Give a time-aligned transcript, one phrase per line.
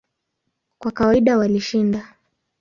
[0.79, 2.15] Kwa kawaida walishinda.